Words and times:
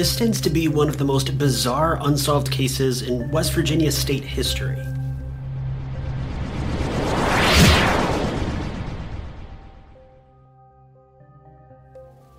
This 0.00 0.16
tends 0.16 0.40
to 0.40 0.48
be 0.48 0.66
one 0.66 0.88
of 0.88 0.96
the 0.96 1.04
most 1.04 1.36
bizarre 1.36 1.98
unsolved 2.00 2.50
cases 2.50 3.02
in 3.02 3.30
West 3.30 3.52
Virginia 3.52 3.92
state 3.92 4.24
history. 4.24 4.78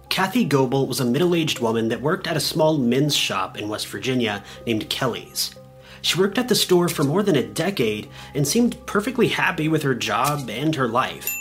Kathy 0.09 0.43
Goble 0.43 0.87
was 0.87 1.01
a 1.01 1.05
middle 1.05 1.35
aged 1.35 1.59
woman 1.59 1.89
that 1.89 2.01
worked 2.01 2.25
at 2.25 2.35
a 2.35 2.39
small 2.39 2.79
men's 2.79 3.15
shop 3.15 3.59
in 3.59 3.69
West 3.69 3.85
Virginia 3.89 4.43
named 4.65 4.89
Kelly's. 4.89 5.53
She 6.01 6.19
worked 6.19 6.39
at 6.39 6.47
the 6.47 6.55
store 6.55 6.89
for 6.89 7.03
more 7.03 7.21
than 7.21 7.35
a 7.35 7.47
decade 7.47 8.09
and 8.33 8.47
seemed 8.47 8.87
perfectly 8.87 9.27
happy 9.27 9.67
with 9.67 9.83
her 9.83 9.93
job 9.93 10.49
and 10.49 10.73
her 10.73 10.87
life. 10.87 11.31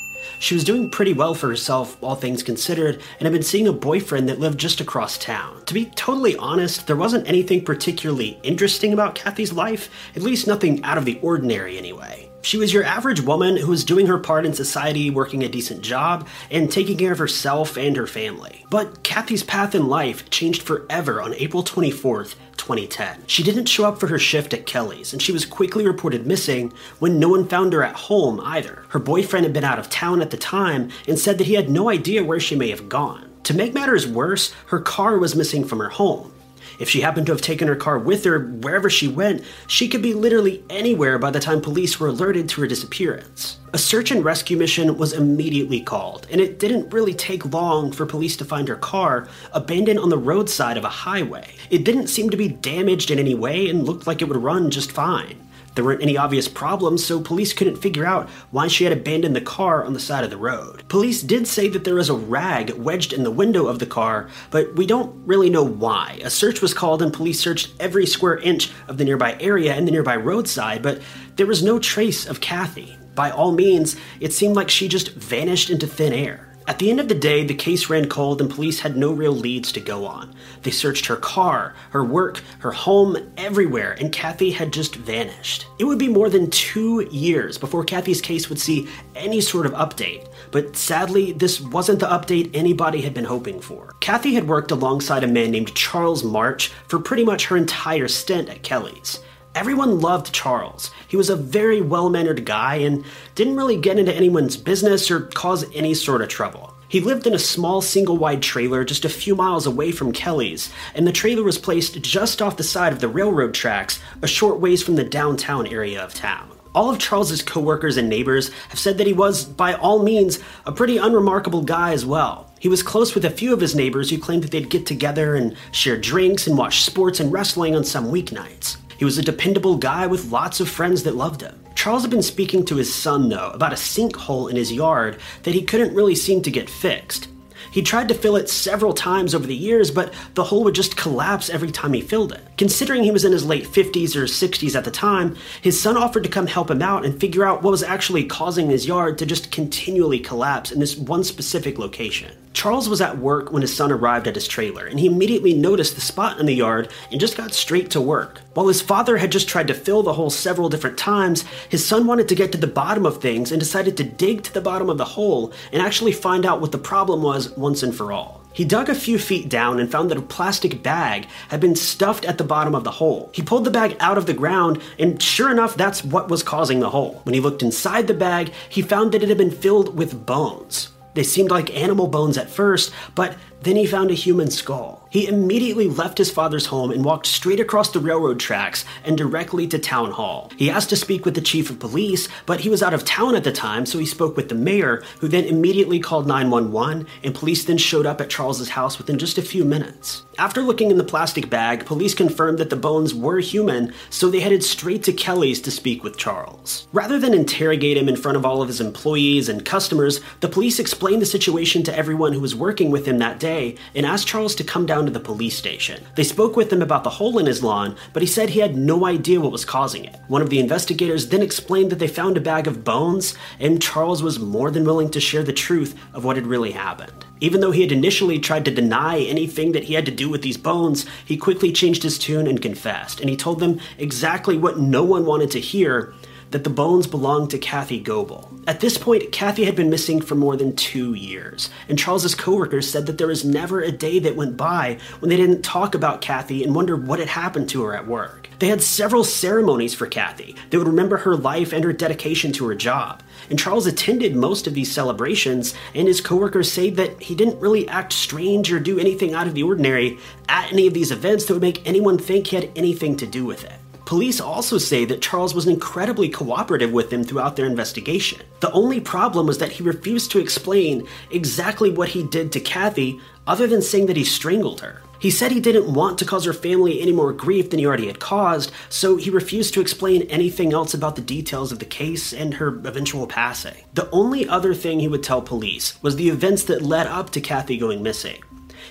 She 0.41 0.55
was 0.55 0.65
doing 0.65 0.89
pretty 0.89 1.13
well 1.13 1.35
for 1.35 1.49
herself, 1.49 2.03
all 2.03 2.15
things 2.15 2.43
considered, 2.43 2.95
and 3.19 3.27
had 3.27 3.33
been 3.33 3.43
seeing 3.43 3.69
a 3.69 3.75
boyfriend 3.75 4.27
that 4.31 4.41
lived 4.41 4.59
just 4.59 4.81
across 4.81 5.19
town. 5.19 5.63
To 5.67 5.75
be 5.75 5.85
totally 5.85 6.35
honest, 6.37 6.87
there 6.87 6.97
wasn't 6.97 7.29
anything 7.29 7.63
particularly 7.63 8.41
interesting 8.43 8.95
about 8.95 9.15
Kathy's 9.15 9.53
life, 9.53 9.91
at 10.17 10.23
least 10.23 10.47
nothing 10.47 10.83
out 10.83 10.97
of 10.97 11.05
the 11.05 11.19
ordinary 11.21 11.77
anyway. 11.77 12.31
She 12.41 12.57
was 12.57 12.73
your 12.73 12.85
average 12.85 13.21
woman 13.21 13.59
who 13.59 13.67
was 13.67 13.85
doing 13.85 14.07
her 14.07 14.17
part 14.17 14.47
in 14.47 14.55
society, 14.55 15.11
working 15.11 15.43
a 15.43 15.49
decent 15.49 15.83
job, 15.83 16.27
and 16.51 16.73
taking 16.73 16.97
care 16.97 17.13
of 17.13 17.19
herself 17.19 17.77
and 17.77 17.95
her 17.97 18.07
family. 18.07 18.65
But 18.71 19.03
Kathy's 19.03 19.43
path 19.43 19.75
in 19.75 19.89
life 19.89 20.31
changed 20.31 20.63
forever 20.63 21.21
on 21.21 21.35
April 21.35 21.63
24th, 21.63 22.37
2010. 22.71 23.25
She 23.27 23.43
didn't 23.43 23.67
show 23.67 23.85
up 23.85 23.99
for 23.99 24.07
her 24.07 24.19
shift 24.19 24.55
at 24.55 24.67
Kelly's, 24.67 25.13
and 25.13 25.21
she 25.21 25.33
was 25.33 25.45
quickly 25.45 25.87
reported 25.87 26.27
missing 26.27 26.73
when 27.01 27.19
no 27.19 27.29
one 27.29 27.49
found 27.49 27.73
her 27.73 27.83
at 27.83 27.97
home 27.97 28.41
either. 28.41 28.85
Her 28.91 28.99
boyfriend 28.99 29.45
had 29.45 29.53
been 29.53 29.65
out 29.65 29.79
of 29.79 29.91
town 29.91 30.23
at 30.23 30.31
the 30.31 30.37
time 30.37 30.91
and 31.09 31.19
said 31.19 31.39
that 31.39 31.47
he 31.47 31.55
had 31.55 31.69
no 31.69 31.91
idea 31.91 32.25
where 32.25 32.41
she 32.41 32.55
may 32.55 32.71
have 32.71 32.89
gone. 32.89 33.29
To 33.45 33.55
make 33.55 33.75
matters 33.75 34.07
worse, 34.07 34.53
her 34.67 34.81
car 34.81 35.19
was 35.19 35.35
missing 35.35 35.65
from 35.65 35.81
her 35.81 35.89
home. 35.89 36.33
If 36.81 36.89
she 36.89 37.03
happened 37.03 37.27
to 37.27 37.33
have 37.33 37.43
taken 37.43 37.69
her 37.69 37.77
car 37.77 37.99
with 37.99 38.25
her 38.25 38.41
wherever 38.41 38.89
she 38.89 39.07
went, 39.07 39.45
she 39.67 39.87
could 39.87 40.01
be 40.01 40.15
literally 40.15 40.65
anywhere 40.71 41.19
by 41.19 41.31
the 41.31 41.39
time 41.39 41.61
police 41.61 42.01
were 42.01 42.09
alerted 42.09 42.49
to 42.49 42.63
her 42.63 42.67
disappearance. 42.67 43.59
A 43.75 43.79
search 43.79 44.11
and 44.11 44.25
rescue 44.25 44.57
mission 44.57 44.97
was 44.97 45.13
immediately 45.13 45.83
called, 45.83 46.27
and 46.31 46.41
it 46.41 46.59
didn't 46.59 46.93
really 46.93 47.13
take 47.13 47.53
long 47.53 47.93
for 47.93 48.07
police 48.07 48.35
to 48.39 48.47
find 48.47 48.67
her 48.67 48.77
car 48.77 49.29
abandoned 49.53 49.99
on 49.99 50.09
the 50.09 50.17
roadside 50.17 50.79
of 50.79 50.85
a 50.85 50.89
highway. 50.89 51.55
It 51.69 51.85
didn't 51.85 52.07
seem 52.07 52.31
to 52.31 52.37
be 52.39 52.49
damaged 52.49 53.11
in 53.11 53.19
any 53.19 53.35
way 53.35 53.69
and 53.69 53.85
looked 53.85 54.07
like 54.07 54.23
it 54.23 54.29
would 54.29 54.39
run 54.39 54.71
just 54.71 54.91
fine. 54.91 55.37
There 55.81 55.87
weren't 55.87 56.03
any 56.03 56.19
obvious 56.19 56.47
problems, 56.47 57.03
so 57.03 57.23
police 57.23 57.55
couldn't 57.55 57.77
figure 57.77 58.05
out 58.05 58.29
why 58.51 58.69
she 58.69 58.85
had 58.85 58.93
abandoned 58.93 59.35
the 59.35 59.41
car 59.41 59.83
on 59.83 59.95
the 59.95 59.99
side 59.99 60.25
of 60.25 60.29
the 60.29 60.37
road. 60.37 60.87
Police 60.89 61.23
did 61.23 61.47
say 61.47 61.69
that 61.69 61.85
there 61.85 61.95
was 61.95 62.11
a 62.11 62.15
rag 62.15 62.73
wedged 62.73 63.15
in 63.15 63.23
the 63.23 63.31
window 63.31 63.67
of 63.67 63.79
the 63.79 63.87
car, 63.87 64.29
but 64.51 64.77
we 64.77 64.85
don't 64.85 65.27
really 65.27 65.49
know 65.49 65.63
why. 65.63 66.21
A 66.23 66.29
search 66.29 66.61
was 66.61 66.75
called 66.75 67.01
and 67.01 67.15
police 67.15 67.41
searched 67.41 67.73
every 67.81 68.05
square 68.05 68.37
inch 68.41 68.71
of 68.89 68.99
the 68.99 69.07
nearby 69.07 69.39
area 69.41 69.73
and 69.73 69.89
the 69.89 69.93
nearby 69.93 70.17
roadside, 70.17 70.83
but 70.83 71.01
there 71.37 71.47
was 71.47 71.63
no 71.63 71.79
trace 71.79 72.27
of 72.27 72.43
Kathy. 72.43 72.99
By 73.15 73.31
all 73.31 73.53
means, 73.53 73.97
it 74.21 74.35
seemed 74.35 74.57
like 74.57 74.69
she 74.69 74.87
just 74.87 75.15
vanished 75.15 75.71
into 75.71 75.87
thin 75.87 76.13
air. 76.13 76.50
At 76.67 76.79
the 76.79 76.91
end 76.91 77.01
of 77.01 77.09
the 77.09 77.15
day, 77.15 77.45
the 77.45 77.55
case 77.55 77.91
ran 77.91 78.09
cold 78.09 78.41
and 78.41 78.51
police 78.51 78.81
had 78.81 78.97
no 78.97 79.13
real 79.13 79.33
leads 79.33 79.73
to 79.73 79.81
go 79.81 80.07
on. 80.07 80.35
They 80.63 80.71
searched 80.71 81.07
her 81.07 81.17
car, 81.17 81.75
her 81.91 82.05
work, 82.05 82.43
her 82.61 82.71
home, 82.71 83.17
everywhere, 83.37 83.97
and 83.99 84.13
Kathy 84.13 84.51
had 84.51 84.73
just 84.73 84.95
vanished. 84.95 85.67
It 85.79 85.85
would 85.85 85.99
be 85.99 86.09
more 86.09 86.29
than 86.29 86.51
two 86.51 87.09
years 87.11 87.59
before 87.59 87.85
Kathy's 87.85 88.21
case 88.21 88.49
would 88.49 88.61
see 88.61 88.89
any 89.17 89.41
sort 89.41 89.67
of 89.67 89.73
update, 89.73 90.29
but 90.51 90.77
sadly, 90.77 91.33
this 91.33 91.61
wasn't 91.61 92.01
the 92.01 92.07
update 92.07 92.51
anybody 92.55 93.01
had 93.01 93.15
been 93.15 93.25
hoping 93.25 93.61
for. 93.61 93.95
Kathy 94.01 94.35
had 94.35 94.47
worked 94.47 94.71
alongside 94.71 95.25
a 95.25 95.29
man 95.29 95.51
named 95.51 95.75
Charles 95.75 96.23
March 96.23 96.69
for 96.89 96.99
pretty 96.99 97.25
much 97.25 97.47
her 97.47 97.57
entire 97.57 98.09
stint 98.09 98.49
at 98.49 98.63
Kelly's. 98.63 99.21
Everyone 99.55 99.99
loved 99.99 100.33
Charles. 100.33 100.93
He 101.09 101.17
was 101.17 101.29
a 101.29 101.35
very 101.35 101.81
well 101.81 102.09
mannered 102.09 102.45
guy 102.45 102.77
and 102.77 103.05
didn't 103.35 103.57
really 103.57 103.77
get 103.77 103.99
into 103.99 104.15
anyone's 104.15 104.57
business 104.57 105.11
or 105.11 105.23
cause 105.23 105.65
any 105.75 105.93
sort 105.93 106.23
of 106.23 106.29
trouble. 106.29 106.73
He 106.87 107.01
lived 107.01 107.27
in 107.27 107.35
a 107.35 107.39
small 107.39 107.83
single 107.83 108.17
wide 108.17 108.43
trailer 108.43 108.85
just 108.85 109.05
a 109.05 109.09
few 109.09 109.35
miles 109.35 109.67
away 109.67 109.91
from 109.91 110.13
Kelly's, 110.13 110.73
and 110.95 111.07
the 111.07 111.13
trailer 111.13 111.43
was 111.43 111.59
placed 111.59 112.01
just 112.01 112.41
off 112.41 112.57
the 112.57 112.63
side 112.63 112.93
of 112.93 113.01
the 113.01 113.09
railroad 113.09 113.53
tracks, 113.53 114.01
a 114.23 114.29
short 114.29 114.61
ways 114.61 114.85
from 114.85 114.95
the 114.95 115.05
downtown 115.05 115.67
area 115.67 116.03
of 116.03 116.15
town. 116.15 116.49
All 116.73 116.89
of 116.89 117.01
Charles's 117.01 117.43
coworkers 117.43 117.97
and 117.97 118.09
neighbors 118.09 118.53
have 118.69 118.79
said 118.79 118.99
that 118.99 119.07
he 119.09 119.13
was, 119.13 119.45
by 119.45 119.75
all 119.75 120.03
means, 120.03 120.39
a 120.65 120.73
pretty 120.73 120.97
unremarkable 120.97 121.63
guy 121.63 121.93
as 121.93 122.07
well. 122.07 122.53
He 122.61 122.69
was 122.69 122.85
close 122.85 123.17
with 123.17 123.25
a 123.25 123.31
few 123.31 123.53
of 123.53 123.61
his 123.61 123.75
neighbors 123.75 124.11
who 124.11 124.19
claimed 124.19 124.45
that 124.45 124.53
they'd 124.53 124.71
get 124.71 124.87
together 124.87 125.35
and 125.35 125.57
share 125.73 125.97
drinks 125.97 126.47
and 126.47 126.57
watch 126.57 126.83
sports 126.83 127.19
and 127.19 127.33
wrestling 127.33 127.75
on 127.75 127.83
some 127.83 128.13
weeknights. 128.13 128.77
He 129.01 129.07
was 129.07 129.17
a 129.17 129.23
dependable 129.23 129.79
guy 129.79 130.07
with 130.07 130.31
lots 130.31 130.61
of 130.61 130.69
friends 130.69 131.05
that 131.05 131.17
loved 131.17 131.41
him. 131.41 131.59
Charles 131.75 132.03
had 132.03 132.11
been 132.11 132.23
speaking 132.23 132.67
to 132.67 132.77
his 132.77 132.95
son, 132.95 133.31
though, 133.31 133.49
about 133.55 133.73
a 133.73 133.77
sinkhole 133.77 134.51
in 134.51 134.57
his 134.57 134.71
yard 134.71 135.19
that 135.45 135.55
he 135.55 135.63
couldn't 135.63 135.95
really 135.95 136.15
seem 136.15 136.43
to 136.43 136.51
get 136.51 136.69
fixed. 136.69 137.30
He 137.73 137.83
tried 137.83 138.09
to 138.09 138.15
fill 138.15 138.37
it 138.37 138.49
several 138.49 138.93
times 138.93 139.35
over 139.35 139.47
the 139.47 139.55
years, 139.55 139.91
but 139.91 140.13
the 140.35 140.45
hole 140.45 140.65
would 140.65 140.75
just 140.75 140.97
collapse 140.97 141.51
every 141.51 141.71
time 141.71 141.93
he 141.93 142.01
filled 142.01 142.33
it. 142.33 142.43
Considering 142.57 143.05
he 143.05 143.11
was 143.11 143.25
in 143.25 143.33
his 143.33 143.45
late 143.45 143.65
50s 143.65 144.17
or 144.17 144.25
60s 144.25 144.75
at 144.75 144.85
the 144.85 144.91
time, 144.91 145.37
his 145.63 145.81
son 145.81 145.97
offered 145.97 146.25
to 146.25 146.29
come 146.29 146.47
help 146.47 146.71
him 146.71 146.83
out 146.83 147.05
and 147.05 147.21
figure 147.21 147.45
out 147.45 147.63
what 147.63 147.71
was 147.71 147.83
actually 147.83 148.25
causing 148.25 148.71
his 148.71 148.87
yard 148.87 149.19
to 149.19 149.27
just 149.27 149.51
continually 149.51 150.19
collapse 150.19 150.73
in 150.73 150.81
this 150.81 150.97
one 150.97 151.25
specific 151.25 151.79
location. 151.79 152.33
Charles 152.53 152.89
was 152.89 153.01
at 153.01 153.19
work 153.19 153.53
when 153.53 153.63
his 153.63 153.75
son 153.75 153.93
arrived 153.93 154.27
at 154.27 154.35
his 154.35 154.49
trailer, 154.49 154.85
and 154.85 154.99
he 154.99 155.07
immediately 155.07 155.55
noticed 155.55 155.95
the 155.95 156.01
spot 156.01 156.41
in 156.41 156.47
the 156.47 156.55
yard 156.55 156.91
and 157.13 157.21
just 157.21 157.37
got 157.37 157.55
straight 157.55 157.91
to 157.91 158.01
work. 158.01 158.41
While 158.55 158.67
his 158.67 158.83
father 158.83 159.19
had 159.19 159.31
just 159.31 159.49
tried 159.49 159.69
to 159.69 159.75
fill 159.75 160.03
the 160.03 160.15
hole 160.15 160.31
several 160.31 160.69
different 160.69 160.99
times, 160.99 161.45
his 161.69 161.87
son 161.87 162.09
wanted 162.09 162.29
to 162.29 162.35
get 162.35 162.51
to 162.53 162.59
the 162.59 162.67
bottom 162.67 163.07
of 163.07 163.21
things 163.21 163.53
and 163.53 163.61
decided 163.61 163.97
to 163.97 164.05
dig 164.05 164.43
to 164.43 164.53
the 164.53 164.61
bottom 164.61 164.91
of 164.91 164.99
the 164.99 165.05
hole 165.05 165.53
and 165.73 165.81
actually 165.81 166.11
find 166.11 166.45
out 166.45 166.61
what 166.61 166.73
the 166.73 166.79
problem 166.79 167.23
was 167.23 167.50
once 167.57 167.83
and 167.83 167.95
for 167.95 168.13
all. 168.13 168.41
He 168.53 168.65
dug 168.65 168.89
a 168.89 168.95
few 168.95 169.19
feet 169.19 169.49
down 169.49 169.79
and 169.79 169.91
found 169.91 170.11
that 170.11 170.19
a 170.19 170.23
plastic 170.23 170.83
bag 170.83 171.27
had 171.49 171.61
been 171.61 171.77
stuffed 171.77 172.25
at 172.25 172.37
the 172.37 172.45
bottom 172.45 172.75
of 172.75 172.83
the 172.83 172.91
hole. 172.91 173.31
He 173.33 173.43
pulled 173.43 173.65
the 173.65 173.71
bag 173.71 173.97
out 174.01 174.19
of 174.19 174.27
the 174.27 174.35
ground, 174.35 174.81
and 174.99 175.23
sure 175.23 175.51
enough, 175.51 175.77
that's 175.77 176.05
what 176.05 176.29
was 176.29 176.43
causing 176.43 176.81
the 176.81 176.91
hole. 176.91 177.21
When 177.25 177.35
he 177.35 177.41
looked 177.41 177.63
inside 177.63 178.07
the 178.07 178.15
bag, 178.15 178.53
he 178.69 178.83
found 178.83 179.13
that 179.13 179.23
it 179.23 179.29
had 179.29 179.39
been 179.39 179.53
filled 179.53 179.97
with 179.97 180.27
bones. 180.27 180.89
They 181.15 181.23
seemed 181.23 181.51
like 181.51 181.77
animal 181.77 182.07
bones 182.07 182.39
at 182.39 182.51
first, 182.51 182.93
but 183.15 183.37
then 183.63 183.77
he 183.77 183.87
found 183.87 184.11
a 184.11 184.15
human 184.15 184.51
skull. 184.51 185.07
He 185.11 185.27
immediately 185.27 185.89
left 185.89 186.19
his 186.19 186.31
father's 186.31 186.67
home 186.67 186.93
and 186.93 187.05
walked 187.05 187.27
straight 187.27 187.59
across 187.59 187.91
the 187.91 187.99
railroad 187.99 188.39
tracks 188.39 188.85
and 189.05 189.19
directly 189.19 189.67
to 189.67 189.79
town 189.79 190.13
hall. 190.13 190.53
He 190.57 190.71
asked 190.71 190.91
to 190.91 190.97
speak 190.97 191.25
with 191.25 191.35
the 191.35 191.41
chief 191.41 191.69
of 191.69 191.81
police, 191.81 192.29
but 192.47 192.61
he 192.61 192.69
was 192.69 192.83
out 192.83 192.95
of 192.95 193.05
town 193.05 193.35
at 193.35 193.43
the 193.43 193.51
time, 193.51 193.87
so 193.87 193.99
he 193.99 194.07
spoke 194.07 194.37
with 194.37 194.49
the 194.49 194.55
mayor, 194.55 195.03
who 195.19 195.27
then 195.27 195.45
immediately 195.45 195.99
called 195.99 196.29
911, 196.29 197.09
and 197.25 197.35
police 197.35 197.65
then 197.65 197.77
showed 197.77 198.07
up 198.07 198.21
at 198.21 198.31
Charles's 198.31 198.71
house 198.71 198.99
within 198.99 199.19
just 199.19 199.37
a 199.37 199.43
few 199.43 199.65
minutes. 199.65 200.23
After 200.39 200.63
looking 200.63 200.91
in 200.91 200.97
the 200.97 201.05
plastic 201.05 201.51
bag, 201.51 201.85
police 201.85 202.15
confirmed 202.15 202.59
that 202.59 202.71
the 202.71 202.77
bones 202.77 203.13
were 203.13 203.41
human, 203.41 203.93
so 204.09 204.31
they 204.31 204.41
headed 204.41 204.63
straight 204.63 205.03
to 205.05 205.13
Kelly's 205.13 205.61
to 205.63 205.71
speak 205.71 206.05
with 206.05 206.17
Charles. 206.17 206.87
Rather 206.93 207.19
than 207.19 207.35
interrogate 207.35 207.97
him 207.97 208.09
in 208.09 208.17
front 208.17 208.37
of 208.37 208.47
all 208.47 208.63
of 208.63 208.69
his 208.69 208.81
employees 208.81 209.49
and 209.49 209.67
customers, 209.67 210.21
the 210.39 210.49
police 210.49 210.79
explained 210.79 211.21
the 211.21 211.27
situation 211.27 211.83
to 211.83 211.97
everyone 211.97 212.33
who 212.33 212.41
was 212.41 212.55
working 212.55 212.91
with 212.91 213.07
him 213.07 213.19
that 213.19 213.41
day 213.41 213.50
and 213.95 214.07
asked 214.07 214.29
Charles 214.29 214.55
to 214.55 214.65
come 214.65 214.87
down 214.87 215.01
down 215.01 215.07
to 215.07 215.13
the 215.19 215.21
police 215.25 215.57
station. 215.57 216.05
They 216.15 216.25
spoke 216.25 216.57
with 216.57 216.71
him 216.71 216.83
about 216.83 217.05
the 217.05 217.11
hole 217.11 217.39
in 217.39 217.47
his 217.47 217.63
lawn, 217.63 217.97
but 218.13 218.23
he 218.23 218.27
said 218.29 218.51
he 218.51 218.61
had 218.61 218.77
no 218.77 219.07
idea 219.07 219.41
what 219.41 219.53
was 219.53 219.65
causing 219.65 220.05
it. 220.05 220.17
One 220.29 220.43
of 220.43 220.51
the 220.51 220.59
investigators 220.59 221.29
then 221.29 221.41
explained 221.41 221.91
that 221.91 221.99
they 221.99 222.07
found 222.07 222.37
a 222.37 222.41
bag 222.41 222.67
of 222.67 222.85
bones, 222.85 223.35
and 223.59 223.81
Charles 223.81 224.23
was 224.23 224.39
more 224.39 224.71
than 224.71 224.85
willing 224.85 225.11
to 225.13 225.21
share 225.21 225.43
the 225.43 225.55
truth 225.55 225.99
of 226.13 226.23
what 226.23 226.37
had 226.37 226.47
really 226.47 226.73
happened. 226.73 227.25
Even 227.41 227.63
though 227.63 227.71
he 227.71 227.81
had 227.81 227.93
initially 227.93 228.39
tried 228.39 228.67
to 228.67 228.71
deny 228.71 229.21
anything 229.21 229.73
that 229.73 229.85
he 229.85 229.95
had 229.95 230.05
to 230.05 230.13
do 230.13 230.29
with 230.29 230.43
these 230.43 230.59
bones, 230.59 231.07
he 231.25 231.39
quickly 231.39 231.73
changed 231.73 232.03
his 232.03 232.19
tune 232.19 232.47
and 232.47 232.61
confessed, 232.61 233.21
and 233.21 233.31
he 233.31 233.37
told 233.37 233.61
them 233.61 233.81
exactly 233.97 234.59
what 234.59 234.79
no 234.79 235.03
one 235.03 235.25
wanted 235.25 235.51
to 235.53 235.61
hear 235.61 236.13
that 236.51 236.65
the 236.65 236.71
bones 236.71 237.07
belonged 237.07 237.51
to 237.51 237.59
Kathy 237.59 238.01
Goble. 238.01 238.51
At 238.67 238.81
this 238.81 238.99
point, 238.99 239.33
Kathy 239.33 239.65
had 239.65 239.77
been 239.77 239.91
missing 239.91 240.21
for 240.21 240.35
more 240.35 240.57
than 240.57 240.77
two 240.77 241.15
years, 241.15 241.71
and 241.89 241.99
Charles's 241.99 242.35
coworkers 242.35 242.91
said 242.91 243.07
that 243.07 243.19
there 243.19 243.27
was 243.27 243.45
never 243.45 243.81
a 243.81 243.93
day 243.93 244.19
that 244.19 244.37
went 244.37 244.57
by 244.57 244.99
when 245.21 245.29
they 245.31 245.37
didn't 245.37 245.63
talk 245.63 245.95
about 245.95 246.21
Kathy 246.21 246.63
and 246.63 246.75
wonder 246.75 246.97
what 246.97 247.19
had 247.19 247.29
happened 247.29 247.69
to 247.71 247.83
her 247.85 247.95
at 247.95 248.07
work. 248.07 248.49
They 248.59 248.69
had 248.69 248.83
several 248.83 249.25
ceremonies 249.25 249.95
for 249.95 250.07
Kathy. 250.07 250.55
They 250.69 250.77
would 250.77 250.87
remember 250.87 251.17
her 251.19 251.35
life 251.35 251.73
and 251.73 251.83
her 251.83 251.95
dedication 251.95 252.53
to 252.53 252.69
her 252.69 252.75
job. 252.75 253.23
And 253.49 253.59
Charles 253.59 253.87
attended 253.87 254.37
most 254.37 254.67
of 254.67 254.75
these 254.75 254.93
celebrations, 254.93 255.75
and 255.95 256.07
his 256.07 256.21
coworkers 256.21 256.71
say 256.71 256.91
that 256.91 257.23
he 257.23 257.35
didn't 257.35 257.59
really 257.61 257.89
act 257.89 258.13
strange 258.13 258.71
or 258.71 258.79
do 258.79 258.99
anything 258.99 259.35
out 259.35 259.47
of 259.47 259.55
the 259.55 259.63
ordinary 259.63 260.19
at 260.49 260.71
any 260.71 260.87
of 260.87 260.95
these 260.95 261.11
events 261.11 261.47
that 261.47 261.55
would 261.55 261.63
make 261.63 261.87
anyone 261.87 262.19
think 262.19 262.49
he 262.49 262.57
had 262.57 262.71
anything 262.77 263.17
to 263.17 263.27
do 263.27 263.47
with 263.47 263.65
it. 263.65 263.80
Police 264.11 264.41
also 264.41 264.77
say 264.77 265.05
that 265.05 265.23
Charles 265.23 265.55
was 265.55 265.69
incredibly 265.69 266.29
cooperative 266.29 266.91
with 266.91 267.11
them 267.11 267.23
throughout 267.23 267.55
their 267.55 267.65
investigation. 267.65 268.41
The 268.59 268.73
only 268.73 268.99
problem 268.99 269.47
was 269.47 269.59
that 269.59 269.71
he 269.71 269.85
refused 269.85 270.33
to 270.33 270.41
explain 270.41 271.07
exactly 271.31 271.93
what 271.93 272.09
he 272.09 272.25
did 272.25 272.51
to 272.51 272.59
Kathy 272.59 273.21
other 273.47 273.69
than 273.69 273.81
saying 273.81 274.07
that 274.07 274.17
he 274.17 274.25
strangled 274.25 274.81
her. 274.81 275.01
He 275.21 275.31
said 275.31 275.53
he 275.53 275.61
didn't 275.61 275.95
want 275.95 276.19
to 276.19 276.25
cause 276.25 276.45
her 276.45 276.53
family 276.53 277.01
any 277.01 277.13
more 277.13 277.33
grief 277.33 277.71
than 277.71 277.79
he 277.79 277.87
already 277.87 278.09
had 278.09 278.19
caused, 278.19 278.73
so 278.89 279.17
he 279.17 279.31
refused 279.31 279.75
to 279.75 279.81
explain 279.81 280.23
anything 280.23 280.73
else 280.73 280.93
about 280.93 281.15
the 281.15 281.23
details 281.23 281.71
of 281.71 281.79
the 281.79 281.85
case 281.85 282.33
and 282.33 282.55
her 282.55 282.81
eventual 282.85 283.29
passing. 283.29 283.85
The 283.95 284.11
only 284.11 284.49
other 284.49 284.75
thing 284.75 284.99
he 284.99 285.07
would 285.07 285.23
tell 285.23 285.41
police 285.41 286.03
was 286.03 286.17
the 286.17 286.31
events 286.31 286.65
that 286.65 286.83
led 286.83 287.07
up 287.07 287.31
to 287.31 287.41
Kathy 287.41 287.77
going 287.77 288.03
missing. 288.03 288.43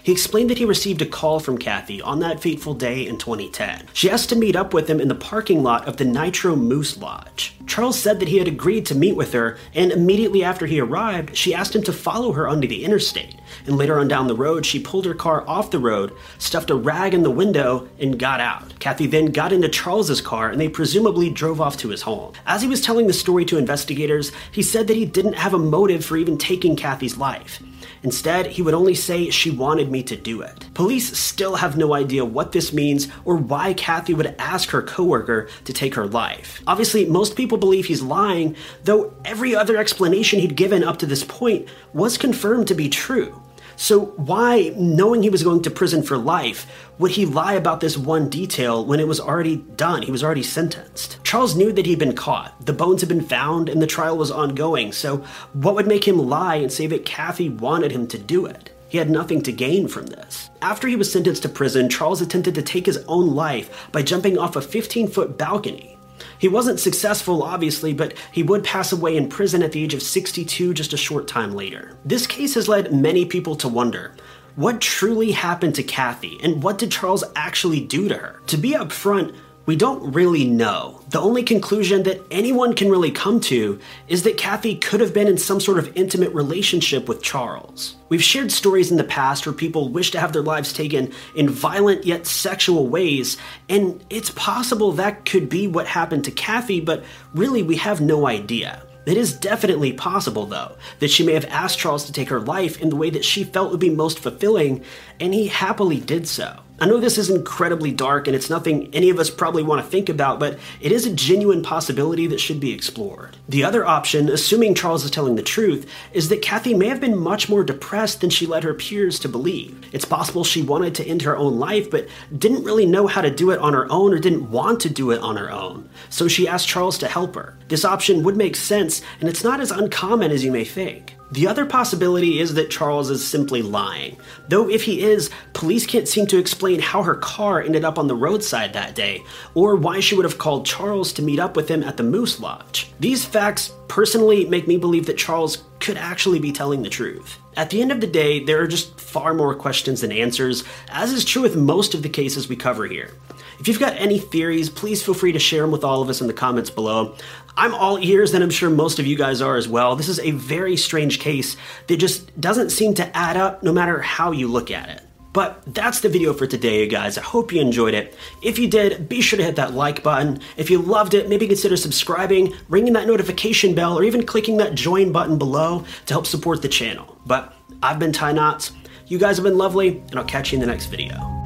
He 0.04 0.12
explained 0.12 0.50
that 0.50 0.58
he 0.58 0.66
received 0.66 1.02
a 1.02 1.06
call 1.06 1.40
from 1.40 1.58
Kathy 1.58 2.02
on 2.02 2.20
that 2.20 2.40
fateful 2.40 2.74
day 2.74 3.06
in 3.08 3.18
2010. 3.18 3.88
She 3.94 4.10
asked 4.10 4.30
to 4.30 4.36
meet 4.36 4.56
up 4.56 4.74
with 4.74 4.90
him 4.90 5.00
in 5.00 5.08
the 5.08 5.16
parking 5.16 5.64
lot 5.64 5.88
of 5.88 5.98
the 5.98 6.06
Nitro 6.06 6.56
Moose 6.56 6.98
Lodge. 6.98 7.56
Charles 7.68 8.00
said 8.00 8.20
that 8.20 8.30
he 8.30 8.38
had 8.38 8.48
agreed 8.48 8.86
to 8.88 8.96
meet 8.96 9.16
with 9.16 9.34
her, 9.34 9.58
and 9.74 9.92
immediately 9.92 10.44
after 10.44 10.66
he 10.66 10.80
arrived, 10.80 11.36
she 11.36 11.54
asked 11.54 11.76
him 11.76 11.84
to 11.84 11.94
follow 11.94 12.32
her 12.32 12.48
onto 12.48 12.68
the 12.68 12.84
interstate. 12.84 13.36
And 13.66 13.78
later 13.78 14.00
on 14.00 14.08
down 14.08 14.28
the 14.28 14.36
road, 14.36 14.66
she 14.66 14.80
pulled 14.80 15.06
her 15.06 15.14
car 15.14 15.48
off 15.48 15.72
the 15.72 15.80
road, 15.80 16.16
stuffed 16.40 16.72
a 16.72 16.76
rag 16.76 17.14
in 17.14 17.24
the 17.24 17.30
window, 17.30 17.88
and 18.00 18.18
got 18.18 18.40
out. 18.40 18.80
Kathy 18.80 19.06
then 19.06 19.28
got 19.28 19.54
into 19.54 19.70
Charles's 19.70 20.22
car, 20.22 20.50
and 20.50 20.60
they 20.60 20.70
presumably 20.70 21.30
drove 21.30 21.62
off 21.62 21.78
to 21.78 21.90
his 21.90 22.02
home. 22.02 22.34
As 22.48 22.62
he 22.62 22.68
was 22.68 22.82
telling 22.82 23.08
the 23.08 23.14
story 23.14 23.46
to 23.46 23.58
investigators, 23.58 24.32
he 24.52 24.64
said 24.64 24.88
that 24.88 24.98
he 24.98 25.06
didn't 25.06 25.34
have 25.34 25.54
a 25.54 25.60
motive 25.60 26.04
for 26.04 26.18
even 26.18 26.38
taking 26.38 26.76
Kathy's 26.76 27.18
life. 27.18 27.62
Instead, 28.04 28.48
he 28.48 28.62
would 28.62 28.74
only 28.74 28.96
say 28.96 29.30
she 29.30 29.52
wanted 29.52 29.92
me 29.92 30.04
to 30.04 30.16
do 30.16 30.42
it. 30.42 30.74
Police 30.74 31.18
still 31.18 31.56
have 31.56 31.78
no 31.78 31.94
idea 31.94 32.24
what 32.24 32.52
this 32.52 32.72
means 32.72 33.08
or 33.26 33.36
why 33.36 33.74
Kathy 33.74 34.14
would 34.14 34.36
ask 34.40 34.70
her 34.70 34.82
coworker 34.82 35.48
to 35.66 35.74
take 35.74 35.96
her 35.96 36.08
life. 36.08 36.62
Obviously, 36.68 37.06
most 37.06 37.36
people 37.36 37.58
believe 37.58 37.86
he's 37.86 38.02
lying, 38.02 38.56
though 38.84 39.14
every 39.26 39.56
other 39.56 39.78
explanation 39.78 40.40
he'd 40.40 40.56
given 40.56 40.84
up 40.84 40.98
to 41.00 41.06
this 41.06 41.24
point 41.24 41.68
was 41.94 42.18
confirmed 42.18 42.68
to 42.68 42.76
be 42.76 42.90
true. 42.90 43.42
So, 43.82 44.08
why, 44.18 44.74
knowing 44.76 45.24
he 45.24 45.30
was 45.30 45.42
going 45.42 45.62
to 45.62 45.72
prison 45.72 46.04
for 46.04 46.18
life, 46.18 46.68
would 46.98 47.12
he 47.12 47.26
lie 47.26 47.54
about 47.54 47.80
this 47.80 47.96
one 47.98 48.28
detail 48.28 48.84
when 48.84 49.00
it 49.00 49.08
was 49.08 49.22
already 49.22 49.56
done? 49.56 50.02
He 50.02 50.12
was 50.12 50.22
already 50.22 50.44
sentenced. 50.44 51.24
Charles 51.24 51.56
knew 51.56 51.72
that 51.72 51.86
he'd 51.86 51.98
been 51.98 52.14
caught. 52.14 52.66
The 52.66 52.74
bones 52.74 53.00
had 53.00 53.08
been 53.08 53.22
found 53.22 53.70
and 53.70 53.82
the 53.82 53.88
trial 53.88 54.18
was 54.18 54.32
ongoing, 54.32 54.92
so 54.92 55.24
what 55.54 55.76
would 55.76 55.88
make 55.88 56.06
him 56.06 56.18
lie 56.18 56.58
and 56.58 56.70
say 56.70 56.88
that 56.88 57.06
Kathy 57.06 57.48
wanted 57.48 57.94
him 57.94 58.06
to 58.08 58.18
do 58.18 58.46
it? 58.46 58.70
He 58.90 58.98
had 58.98 59.10
nothing 59.10 59.42
to 59.44 59.52
gain 59.54 59.88
from 59.88 60.08
this. 60.08 60.50
After 60.62 60.90
he 60.90 60.98
was 60.98 61.10
sentenced 61.10 61.44
to 61.44 61.50
prison, 61.50 61.88
Charles 61.88 62.22
attempted 62.22 62.56
to 62.56 62.62
take 62.62 62.86
his 62.86 63.02
own 63.08 63.34
life 63.34 63.88
by 63.94 64.02
jumping 64.02 64.38
off 64.38 64.58
a 64.58 64.62
15 64.62 65.08
foot 65.08 65.38
balcony. 65.38 65.98
He 66.40 66.48
wasn't 66.48 66.80
successful, 66.80 67.44
obviously, 67.44 67.94
but 67.94 68.14
he 68.32 68.44
would 68.44 68.64
pass 68.64 68.92
away 68.92 69.18
in 69.18 69.30
prison 69.30 69.62
at 69.62 69.74
the 69.74 69.84
age 69.84 69.94
of 69.94 70.02
62 70.02 70.74
just 70.74 70.94
a 70.94 70.98
short 70.98 71.28
time 71.28 71.54
later. 71.54 71.98
This 72.06 72.26
case 72.26 72.56
has 72.56 72.70
led 72.70 72.94
many 72.94 73.26
people 73.26 73.56
to 73.58 73.68
wonder 73.68 74.16
what 74.56 74.82
truly 74.82 75.32
happened 75.32 75.76
to 75.76 75.84
Kathy, 75.84 76.38
and 76.44 76.62
what 76.62 76.78
did 76.78 76.92
Charles 76.92 77.24
actually 77.36 77.80
do 77.80 78.10
to 78.10 78.18
her? 78.18 78.42
To 78.48 78.58
be 78.58 78.72
upfront, 78.72 79.34
we 79.66 79.76
don't 79.76 80.14
really 80.14 80.46
know. 80.46 81.02
The 81.10 81.20
only 81.20 81.44
conclusion 81.44 82.04
that 82.04 82.22
anyone 82.32 82.74
can 82.74 82.90
really 82.90 83.12
come 83.12 83.40
to 83.42 83.80
is 84.08 84.24
that 84.24 84.38
Kathy 84.38 84.76
could 84.76 85.00
have 85.00 85.14
been 85.14 85.28
in 85.28 85.38
some 85.38 85.60
sort 85.60 85.78
of 85.78 85.96
intimate 85.96 86.34
relationship 86.34 87.08
with 87.08 87.22
Charles. 87.22 87.96
We've 88.10 88.24
shared 88.24 88.52
stories 88.52 88.90
in 88.90 88.98
the 88.98 89.04
past 89.04 89.46
where 89.46 89.54
people 89.54 89.90
wish 89.90 90.12
to 90.12 90.20
have 90.20 90.34
their 90.34 90.42
lives 90.42 90.74
taken 90.74 91.14
in 91.36 91.50
violent 91.50 92.06
yet 92.06 92.26
sexual 92.26 92.88
ways, 92.88 93.38
and 93.70 94.04
it's 94.10 94.32
possible 94.32 94.92
that 94.94 95.26
could 95.26 95.50
be 95.50 95.68
what 95.68 95.88
happened 95.88 96.24
to 96.26 96.32
Kathy, 96.32 96.80
but 96.80 97.04
really 97.36 97.62
we 97.62 97.76
have 97.76 98.02
no 98.02 98.26
idea. 98.28 98.82
It 99.06 99.18
is 99.18 99.34
definitely 99.34 99.94
possible, 99.94 100.46
though, 100.46 100.76
that 101.00 101.10
she 101.10 101.26
may 101.26 101.34
have 101.34 101.46
asked 101.46 101.80
Charles 101.80 102.06
to 102.06 102.12
take 102.12 102.30
her 102.30 102.40
life 102.40 102.80
in 102.82 102.90
the 102.90 102.96
way 102.96 103.10
that 103.10 103.26
she 103.26 103.44
felt 103.44 103.72
would 103.72 103.80
be 103.80 103.90
most 103.90 104.20
fulfilling, 104.20 104.84
and 105.20 105.34
he 105.34 105.48
happily 105.48 106.00
did 106.00 106.28
so. 106.28 106.60
I 106.82 106.86
know 106.86 106.98
this 106.98 107.18
is 107.18 107.30
incredibly 107.30 107.92
dark 107.92 108.28
and 108.28 108.36
it's 108.36 108.50
nothing 108.50 108.90
any 108.94 109.10
of 109.10 109.20
us 109.20 109.30
probably 109.30 109.64
want 109.64 109.84
to 109.84 109.92
think 109.92 110.08
about, 110.08 110.40
but 110.40 110.58
it 110.80 110.94
is 110.94 111.06
a 111.06 111.14
genuine 111.14 111.62
possibility 111.62 112.26
that 112.28 112.40
should 112.40 112.62
be 112.62 112.72
explored. 112.72 113.36
The 113.50 113.66
other 113.66 113.86
option, 113.86 114.30
assuming 114.30 114.76
Charles 114.76 115.04
is 115.04 115.12
telling 115.12 115.36
the 115.36 115.44
truth, 115.44 115.90
is 116.14 116.30
that 116.30 116.42
Kathy 116.42 116.74
may 116.74 116.88
have 116.88 117.02
been 117.02 117.18
much 117.18 117.50
more 117.50 117.66
depressed 117.66 118.22
than 118.22 118.30
she 118.30 118.46
led 118.46 118.64
her 118.64 118.74
peers 118.74 119.20
to 119.20 119.30
believe. 119.30 119.84
It's 119.92 120.06
possible 120.06 120.46
she 120.46 120.62
wanted 120.62 120.96
to 120.96 121.06
end 121.06 121.22
her 121.24 121.36
own 121.36 121.60
life, 121.60 121.92
but 121.92 122.08
didn't 122.38 122.64
really 122.64 122.86
know 122.86 123.08
how 123.08 123.22
to 123.22 123.30
do 123.30 123.52
it 123.52 123.60
on 123.60 123.74
her 123.74 123.92
own 123.92 124.14
or 124.14 124.20
didn't 124.20 124.50
want 124.50 124.80
to 124.82 124.90
do 124.90 125.12
it 125.12 125.22
on 125.22 125.36
her 125.36 125.52
own. 125.52 125.90
So 126.10 126.30
she 126.30 126.48
asked 126.48 126.70
Charles 126.70 126.98
to 127.00 127.10
help 127.10 127.36
her. 127.36 127.58
This 127.68 127.84
option 127.84 128.24
would 128.24 128.38
make 128.38 128.56
sense, 128.56 129.02
and 129.20 129.28
it's 129.28 129.44
not 129.44 129.60
as 129.60 129.72
uncommon 129.72 130.32
as 130.32 130.46
you 130.46 130.52
may 130.52 130.64
think. 130.64 131.16
The 131.32 131.48
other 131.48 131.66
possibility 131.66 132.40
is 132.40 132.56
that 132.56 132.72
Charles 132.72 133.10
is 133.12 133.26
simply 133.26 133.62
lying. 133.62 134.18
Though, 134.48 134.68
if 134.68 134.84
he 134.84 135.04
is, 135.04 135.30
police 135.54 135.86
can't 135.86 136.08
seem 136.08 136.26
to 136.28 136.40
explain 136.40 136.80
how 136.80 137.04
her 137.04 137.16
car 137.16 137.62
ended 137.62 137.86
up 137.86 138.00
on 138.00 138.08
the 138.08 138.16
roadside 138.16 138.74
that 138.74 138.96
day, 138.96 139.24
or 139.54 139.76
why 139.76 140.00
she 140.00 140.16
would 140.16 140.26
have 140.26 140.40
called 140.40 140.66
Charles 140.66 141.14
to 141.14 141.22
meet 141.22 141.40
up 141.40 141.56
with 141.56 141.70
him 141.70 141.84
at 141.84 141.98
the 141.98 142.04
Moose 142.04 142.40
Lodge. 142.40 142.92
These 143.00 143.26
facts 143.26 143.72
personally 143.88 144.46
make 144.46 144.68
me 144.68 144.78
believe 144.78 145.06
that 145.06 145.18
Charles 145.18 145.64
could 145.80 145.98
actually 145.98 146.40
be 146.40 146.52
telling 146.52 146.82
the 146.82 146.90
truth. 146.90 147.38
At 147.60 147.72
the 147.72 147.82
end 147.82 147.92
of 147.92 148.00
the 148.00 148.08
day, 148.08 148.42
there 148.42 148.62
are 148.62 148.68
just 148.68 148.98
far 148.98 149.34
more 149.34 149.54
questions 149.54 150.00
than 150.00 150.14
answers, 150.14 150.64
as 150.88 151.12
is 151.12 151.26
true 151.26 151.42
with 151.42 151.58
most 151.58 151.94
of 151.94 152.04
the 152.04 152.08
cases 152.08 152.48
we 152.48 152.56
cover 152.56 152.88
here. 152.88 153.12
If 153.60 153.68
you've 153.68 153.82
got 153.82 153.98
any 153.98 154.18
theories, 154.18 154.70
please 154.70 155.04
feel 155.04 155.14
free 155.14 155.34
to 155.34 155.40
share 155.40 155.64
them 155.64 155.72
with 155.72 155.84
all 155.84 156.02
of 156.02 156.08
us 156.08 156.22
in 156.22 156.28
the 156.28 156.34
comments 156.34 156.70
below. 156.70 157.18
I'm 157.58 157.76
all 157.76 158.00
ears, 158.00 158.34
and 158.34 158.46
I'm 158.46 158.50
sure 158.50 158.70
most 158.70 158.98
of 158.98 159.06
you 159.06 159.18
guys 159.18 159.42
are 159.42 159.58
as 159.58 159.68
well. 159.68 159.98
This 159.98 160.08
is 160.08 160.20
a 160.20 160.32
very 160.32 160.78
strange 160.78 161.20
case 161.20 161.58
that 161.88 161.98
just 161.98 162.40
doesn't 162.40 162.70
seem 162.70 162.94
to 162.94 163.18
add 163.18 163.36
up 163.36 163.62
no 163.62 163.74
matter 163.74 164.00
how 164.00 164.32
you 164.32 164.48
look 164.48 164.72
at 164.72 164.88
it. 164.88 165.02
But 165.32 165.62
that's 165.68 166.00
the 166.00 166.10
video 166.10 166.34
for 166.34 166.48
today, 166.48 166.82
you 166.82 166.88
guys. 166.88 167.18
I 167.18 167.22
hope 167.22 167.52
you 167.52 167.62
enjoyed 167.62 167.94
it. 167.94 168.18
If 168.42 168.58
you 168.58 168.68
did, 168.68 169.08
be 169.08 169.22
sure 169.22 169.38
to 169.38 169.44
hit 169.44 169.56
that 169.58 169.74
like 169.74 170.02
button. 170.02 170.42
If 170.58 170.70
you 170.70 170.80
loved 170.82 171.14
it, 171.14 171.30
maybe 171.30 171.48
consider 171.48 171.78
subscribing, 171.78 172.54
ringing 172.68 172.94
that 172.94 173.08
notification 173.08 173.76
bell, 173.76 173.98
or 173.98 174.04
even 174.04 174.26
clicking 174.26 174.58
that 174.58 174.74
join 174.74 175.12
button 175.12 175.38
below 175.38 175.86
to 176.08 176.14
help 176.14 176.26
support 176.26 176.62
the 176.62 176.68
channel. 176.68 177.18
But 177.26 177.54
I've 177.84 178.00
been 178.00 178.12
Ty 178.12 178.34
Notts. 178.34 178.72
You 179.08 179.18
guys 179.20 179.38
have 179.38 179.44
been 179.44 179.58
lovely, 179.58 180.00
and 180.10 180.16
I'll 180.16 180.26
catch 180.26 180.52
you 180.52 180.58
in 180.58 180.62
the 180.62 180.68
next 180.68 180.88
video. 180.88 181.39